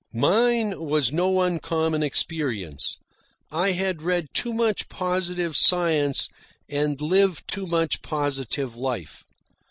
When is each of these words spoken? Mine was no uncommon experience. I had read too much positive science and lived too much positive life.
Mine 0.13 0.79
was 0.79 1.13
no 1.13 1.41
uncommon 1.41 2.01
experience. 2.01 2.97
I 3.51 3.73
had 3.73 4.01
read 4.01 4.29
too 4.33 4.51
much 4.51 4.89
positive 4.89 5.55
science 5.55 6.27
and 6.67 6.99
lived 6.99 7.47
too 7.47 7.67
much 7.67 8.01
positive 8.01 8.75
life. 8.75 9.23